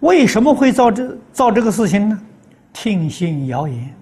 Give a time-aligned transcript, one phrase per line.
[0.00, 2.20] 为什么会造这造这个事情呢？
[2.72, 3.94] 听信谣言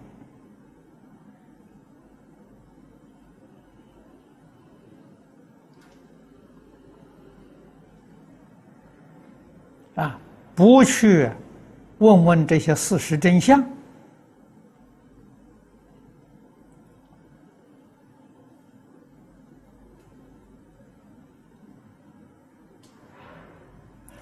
[9.97, 10.21] 啊，
[10.55, 11.29] 不去
[11.99, 13.65] 问问这些事实真相。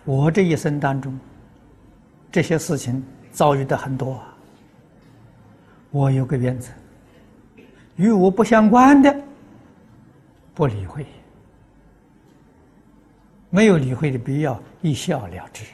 [0.04, 1.18] 我这一生当中，
[2.30, 4.22] 这些事情遭遇的很多。
[5.90, 6.70] 我有个原则：
[7.96, 9.14] 与我不相关的，
[10.54, 11.04] 不理会；
[13.48, 15.64] 没有理会的必要，一笑了之。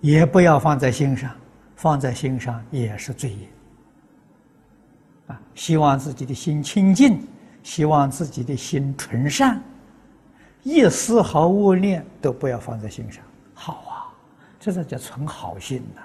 [0.00, 1.34] 也不要放在心上，
[1.74, 3.48] 放在心上也是罪业。
[5.26, 7.26] 啊，希望自己的心清净，
[7.64, 9.60] 希望自己的心纯善。
[10.62, 13.24] 一丝毫恶念都不要放在心上，
[13.60, 14.06] 好啊，
[14.60, 16.00] 这才叫存好心呐。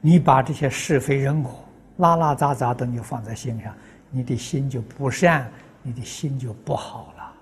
[0.00, 1.64] 你把这些是非人我、
[1.98, 3.72] 拉拉杂杂的你放在心上，
[4.10, 5.48] 你的心就不善，
[5.80, 7.32] 你的心就不好了。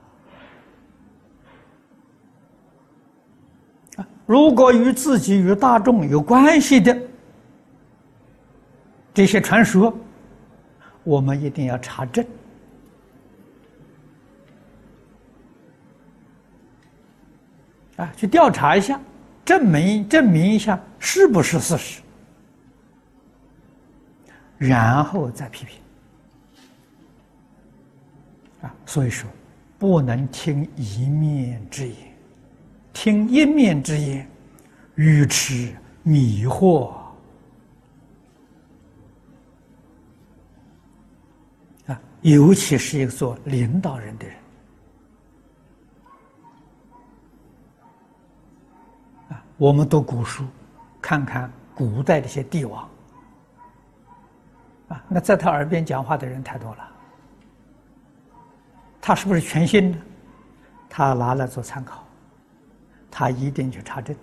[4.03, 6.95] 啊，如果与自己与大众有关系的
[9.15, 9.97] 这些传说，
[11.03, 12.23] 我们一定要查证。
[17.99, 18.99] 啊，去调查一下，
[19.45, 22.01] 证明证明一下是不是事实，
[24.57, 25.81] 然后再批评。
[28.63, 29.29] 啊，所以说
[29.79, 31.97] 不能听一面之言，
[32.93, 34.29] 听一面之言，
[34.95, 36.93] 愚痴迷惑。
[41.87, 44.37] 啊，尤其是一个做领导人的人。
[49.59, 50.45] 我们读古书，
[51.03, 52.89] 看看古代的一些帝王，
[54.87, 56.89] 啊，那在他耳边讲话的人太多了，
[59.01, 59.99] 他是不是全信呢？
[60.89, 62.05] 他拿来做参考，
[63.11, 64.17] 他一定去查证，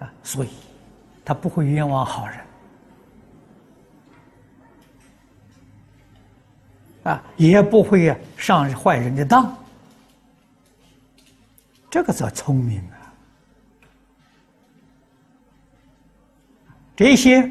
[0.00, 0.50] 啊，所以
[1.24, 2.40] 他不会冤枉好人，
[7.04, 9.56] 啊，也不会上坏人的当。
[11.90, 13.12] 这个叫聪明啊！
[16.94, 17.50] 这些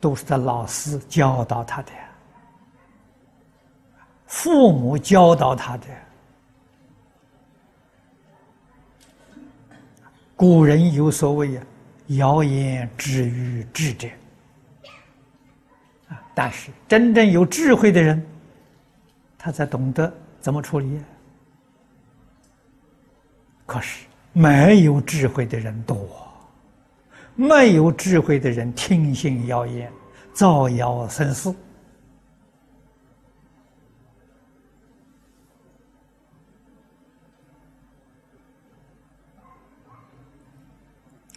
[0.00, 1.92] 都是他老师教导他的，
[4.26, 5.86] 父母教导他的。
[10.34, 11.66] 古人有所谓啊
[12.16, 14.08] ，“谣言止于智者”，
[16.08, 18.26] 啊，但是真正有智慧的人，
[19.36, 20.98] 他才懂得怎么处理。
[23.70, 25.96] 可是没有智慧的人多，
[27.36, 29.92] 没有智慧的人听信谣言，
[30.32, 31.48] 造谣生事。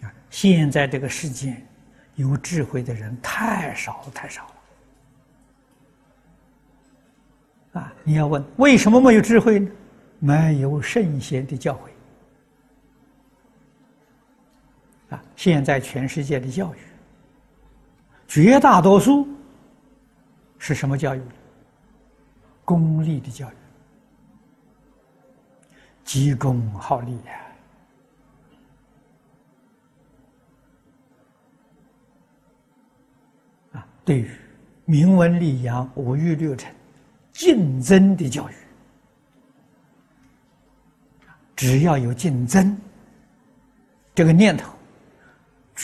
[0.02, 1.56] 啊，现在这个世界，
[2.16, 4.42] 有智慧的人太少太少
[7.76, 7.82] 了。
[7.82, 9.70] 啊，你要问为什么没有智慧呢？
[10.18, 11.93] 没有圣贤的教诲。
[15.44, 16.78] 现在全世界的教育，
[18.30, 19.28] 绝大多数
[20.58, 21.22] 是什么教育？
[22.64, 23.54] 功利的教育，
[26.06, 27.42] 急功好利呀！
[33.74, 34.32] 啊，对于
[34.86, 36.74] 明文立养、五育六成、
[37.34, 38.54] 竞争的教育，
[41.54, 42.78] 只要有竞争
[44.16, 44.73] 这个念头。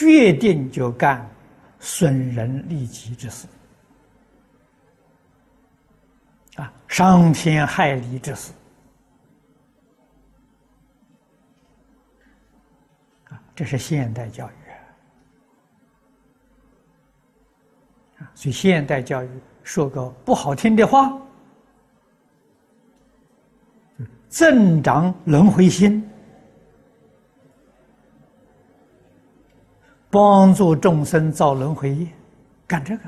[0.00, 1.28] 决定就干
[1.78, 3.46] 损人利己之事，
[6.56, 8.50] 啊，伤天害理之事，
[13.28, 14.70] 啊，这是现代教育
[18.22, 18.24] 啊。
[18.34, 19.28] 所以现代教育
[19.62, 21.12] 说个不好听的话，
[24.30, 26.02] 增长轮回心。
[30.10, 32.08] 帮助众生造轮回业，
[32.66, 33.04] 干这个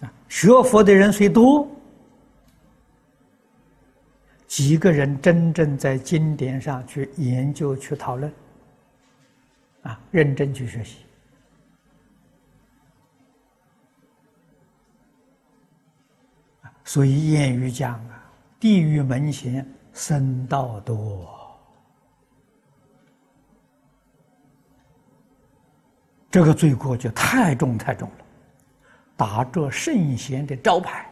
[0.00, 0.12] 啊！
[0.28, 1.68] 学佛的人虽多，
[4.46, 8.32] 几个人真正在经典上去研究、去讨论，
[9.82, 10.98] 啊，认真去学习，
[16.82, 21.33] 所以谚语讲啊，地狱门前僧道多，
[26.34, 28.24] 这个罪过就太重太重了，
[29.16, 31.08] 打着圣贤的招牌，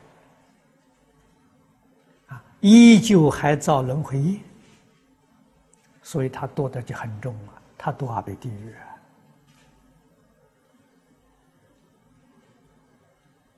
[2.27, 4.41] 啊，依旧还造轮回业，
[6.03, 8.92] 所以他堕的就很重啊，他堕阿鼻地狱啊。